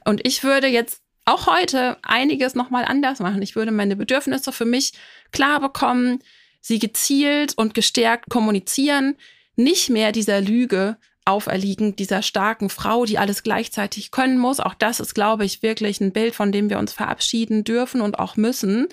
[0.05, 3.43] Und ich würde jetzt auch heute einiges nochmal anders machen.
[3.43, 4.93] Ich würde meine Bedürfnisse für mich
[5.33, 6.21] klar bekommen,
[6.61, 9.17] sie gezielt und gestärkt kommunizieren,
[9.57, 14.61] nicht mehr dieser Lüge auferliegen dieser starken Frau, die alles gleichzeitig können muss.
[14.61, 18.19] Auch das ist, glaube ich, wirklich ein Bild, von dem wir uns verabschieden dürfen und
[18.19, 18.87] auch müssen.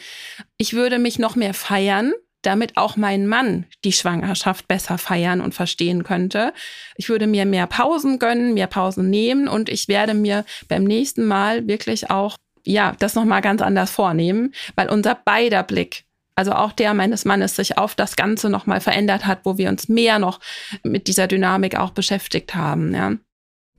[0.58, 5.54] Ich würde mich noch mehr feiern, damit auch mein Mann die Schwangerschaft besser feiern und
[5.54, 6.54] verstehen könnte.
[6.98, 11.26] Ich würde mir mehr Pausen gönnen, mehr Pausen nehmen und ich werde mir beim nächsten
[11.26, 16.72] Mal wirklich auch ja, das nochmal ganz anders vornehmen, weil unser beider Blick also auch
[16.72, 20.40] der meines Mannes sich auf das Ganze nochmal verändert hat, wo wir uns mehr noch
[20.84, 22.94] mit dieser Dynamik auch beschäftigt haben.
[22.94, 23.14] Ja.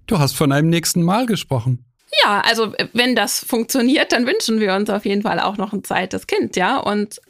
[0.07, 1.85] Du hast von einem nächsten Mal gesprochen.
[2.23, 5.83] Ja, also wenn das funktioniert, dann wünschen wir uns auf jeden Fall auch noch ein
[5.83, 6.79] zweites Kind, ja.
[6.79, 7.21] Und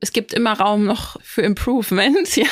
[0.00, 2.48] es gibt immer Raum noch für Improvement, ja.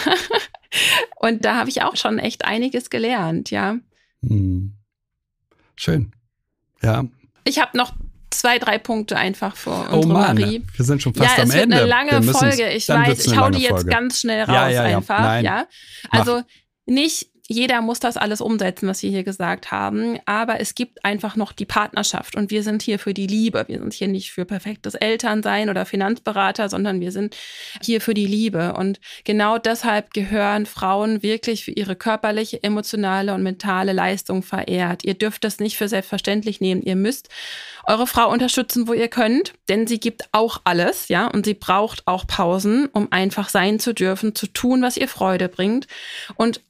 [1.16, 3.78] Und da habe ich auch schon echt einiges gelernt, ja.
[4.24, 4.74] Hm.
[5.74, 6.12] Schön.
[6.82, 7.04] Ja.
[7.44, 7.94] Ich habe noch
[8.30, 10.64] zwei, drei Punkte einfach vor oh unsere Mann, Marie.
[10.76, 11.56] Wir sind schon fast ja, am Ende.
[11.56, 12.70] Ja, es wird eine lange Folge.
[12.70, 15.20] Ich weiß, ich hau die jetzt ganz schnell raus ja, ja, einfach.
[15.20, 15.44] Nein.
[15.44, 15.66] Ja,
[16.10, 16.44] also Mach.
[16.86, 21.34] nicht jeder muss das alles umsetzen, was wir hier gesagt haben, aber es gibt einfach
[21.34, 23.64] noch die Partnerschaft und wir sind hier für die Liebe.
[23.66, 27.36] Wir sind hier nicht für perfektes Elternsein oder Finanzberater, sondern wir sind
[27.82, 28.74] hier für die Liebe.
[28.74, 35.04] Und genau deshalb gehören Frauen wirklich für ihre körperliche, emotionale und mentale Leistung verehrt.
[35.04, 36.82] Ihr dürft das nicht für selbstverständlich nehmen.
[36.82, 37.30] Ihr müsst
[37.88, 42.06] eure Frau unterstützen, wo ihr könnt, denn sie gibt auch alles, ja, und sie braucht
[42.06, 45.88] auch Pausen, um einfach sein zu dürfen, zu tun, was ihr Freude bringt.
[46.36, 46.60] Und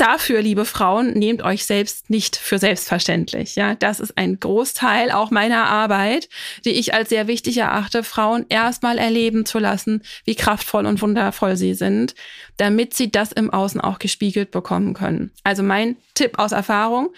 [0.00, 3.56] dafür, liebe Frauen, nehmt euch selbst nicht für selbstverständlich.
[3.56, 6.28] Ja, das ist ein Großteil auch meiner Arbeit,
[6.64, 11.56] die ich als sehr wichtig erachte, Frauen erstmal erleben zu lassen, wie kraftvoll und wundervoll
[11.56, 12.14] sie sind,
[12.56, 15.32] damit sie das im Außen auch gespiegelt bekommen können.
[15.44, 17.10] Also mein Tipp aus Erfahrung,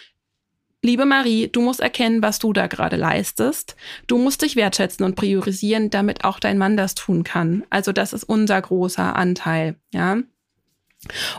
[0.85, 3.77] Liebe Marie, du musst erkennen, was du da gerade leistest.
[4.09, 7.63] Du musst dich wertschätzen und priorisieren, damit auch dein Mann das tun kann.
[7.71, 10.17] Also das ist unser großer Anteil, ja.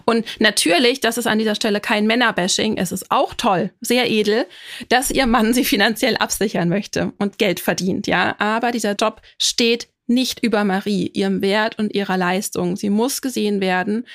[0.06, 4.46] Und natürlich, das ist an dieser Stelle kein Männerbashing, es ist auch toll, sehr edel,
[4.90, 8.36] dass ihr Mann sie finanziell absichern möchte und Geld verdient, ja.
[8.40, 12.76] Aber dieser Job steht nicht über Marie, ihrem Wert und ihrer Leistung.
[12.76, 14.06] Sie muss gesehen werden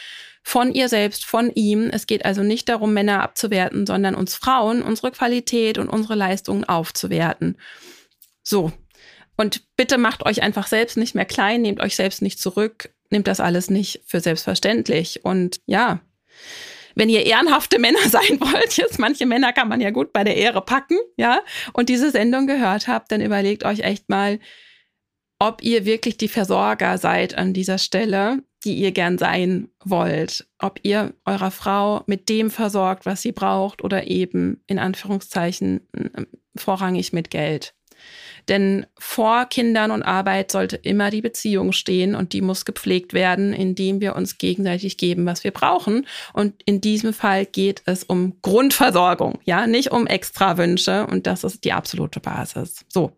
[0.42, 1.90] von ihr selbst, von ihm.
[1.90, 6.64] Es geht also nicht darum, Männer abzuwerten, sondern uns Frauen, unsere Qualität und unsere Leistungen
[6.64, 7.56] aufzuwerten.
[8.42, 8.72] So.
[9.36, 13.26] Und bitte macht euch einfach selbst nicht mehr klein, nehmt euch selbst nicht zurück, nehmt
[13.26, 15.24] das alles nicht für selbstverständlich.
[15.24, 16.00] Und ja,
[16.94, 20.36] wenn ihr ehrenhafte Männer sein wollt, jetzt manche Männer kann man ja gut bei der
[20.36, 21.40] Ehre packen, ja,
[21.72, 24.38] und diese Sendung gehört habt, dann überlegt euch echt mal,
[25.38, 30.48] ob ihr wirklich die Versorger seid an dieser Stelle, die ihr gern sein wollt.
[30.58, 35.88] Ob ihr eurer Frau mit dem versorgt, was sie braucht oder eben in Anführungszeichen
[36.56, 37.74] vorrangig mit Geld.
[38.48, 43.52] Denn vor Kindern und Arbeit sollte immer die Beziehung stehen und die muss gepflegt werden,
[43.52, 46.06] indem wir uns gegenseitig geben, was wir brauchen.
[46.32, 51.06] Und in diesem Fall geht es um Grundversorgung, ja, nicht um Extrawünsche.
[51.06, 52.84] Und das ist die absolute Basis.
[52.88, 53.12] So.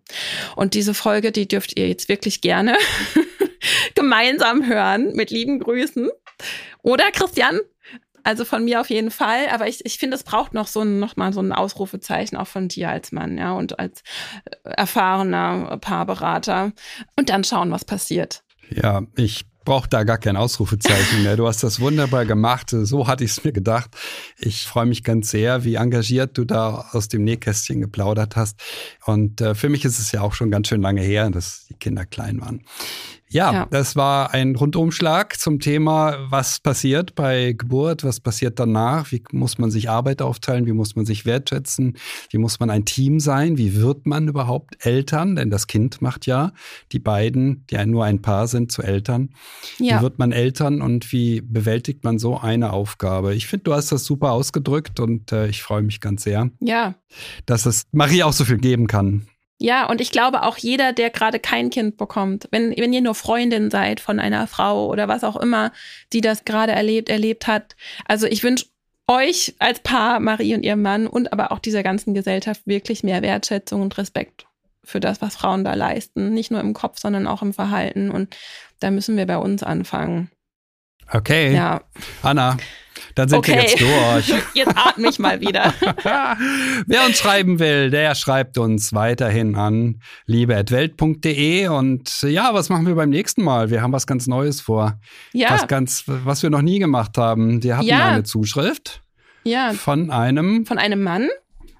[0.57, 2.77] Und diese Folge, die dürft ihr jetzt wirklich gerne
[3.95, 6.11] gemeinsam hören mit lieben Grüßen.
[6.83, 7.61] Oder Christian,
[8.25, 11.05] also von mir auf jeden Fall, aber ich, ich finde, es braucht noch so ein,
[11.33, 14.03] so ein Ausrufezeichen auch von dir als Mann, ja, und als
[14.45, 16.73] äh, erfahrener Paarberater.
[17.17, 18.43] Und dann schauen, was passiert.
[18.71, 21.37] Ja, ich brauche da gar kein Ausrufezeichen mehr.
[21.37, 22.71] Du hast das wunderbar gemacht.
[22.71, 23.91] So hatte ich es mir gedacht.
[24.39, 28.61] Ich freue mich ganz sehr, wie engagiert du da aus dem Nähkästchen geplaudert hast.
[29.05, 31.75] Und äh, für mich ist es ja auch schon ganz schön lange her, dass die
[31.75, 32.63] Kinder klein waren.
[33.33, 39.13] Ja, ja, das war ein Rundumschlag zum Thema, was passiert bei Geburt, was passiert danach,
[39.13, 41.97] wie muss man sich Arbeit aufteilen, wie muss man sich wertschätzen,
[42.31, 46.27] wie muss man ein Team sein, wie wird man überhaupt Eltern, denn das Kind macht
[46.27, 46.53] ja
[46.91, 49.31] die beiden, die nur ein Paar sind, zu Eltern.
[49.79, 49.99] Ja.
[49.99, 53.35] Wie wird man Eltern und wie bewältigt man so eine Aufgabe?
[53.35, 56.51] Ich finde, du hast das super ausgedrückt und äh, ich freue mich ganz sehr.
[56.61, 56.97] Ja.
[57.47, 59.27] Dass es Marie auch so viel geben kann.
[59.63, 63.15] Ja, und ich glaube auch jeder, der gerade kein Kind bekommt, wenn, wenn ihr nur
[63.15, 65.71] Freundin seid von einer Frau oder was auch immer,
[66.15, 67.77] die das gerade erlebt, erlebt hat.
[68.07, 68.65] Also ich wünsche
[69.07, 73.21] euch als Paar, Marie und ihr Mann und aber auch dieser ganzen Gesellschaft wirklich mehr
[73.21, 74.47] Wertschätzung und Respekt
[74.83, 76.33] für das, was Frauen da leisten.
[76.33, 78.11] Nicht nur im Kopf, sondern auch im Verhalten.
[78.11, 78.35] Und
[78.79, 80.31] da müssen wir bei uns anfangen.
[81.13, 81.55] Okay.
[81.55, 81.83] Ja.
[82.23, 82.57] Anna,
[83.15, 83.55] dann sind okay.
[83.55, 84.43] wir jetzt durch.
[84.55, 85.73] jetzt atme ich mal wieder.
[86.87, 92.95] Wer uns schreiben will, der schreibt uns weiterhin an liebe.welt.de und ja, was machen wir
[92.95, 93.71] beim nächsten Mal?
[93.71, 94.99] Wir haben was ganz Neues vor.
[95.33, 95.51] Ja.
[95.51, 97.63] Was ganz, was wir noch nie gemacht haben.
[97.63, 98.09] Wir hatten ja.
[98.09, 99.03] eine Zuschrift.
[99.45, 99.73] Ja.
[99.73, 100.67] Von einem.
[100.67, 101.29] Von einem Mann.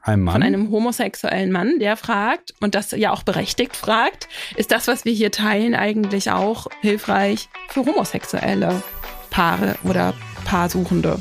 [0.03, 0.33] Ein Mann?
[0.33, 5.05] Von einem homosexuellen Mann, der fragt, und das ja auch berechtigt fragt, ist das, was
[5.05, 8.83] wir hier teilen, eigentlich auch hilfreich für Homosexuelle?
[9.31, 10.15] Paare oder
[10.51, 11.17] Paarsuchende.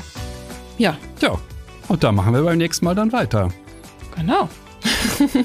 [0.76, 0.96] Ja.
[1.20, 1.38] Ja.
[1.86, 3.48] Und da machen wir beim nächsten Mal dann weiter.
[4.16, 4.48] Genau.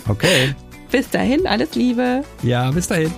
[0.09, 0.55] okay.
[0.91, 2.23] Bis dahin, alles Liebe.
[2.41, 3.11] Ja, bis dahin.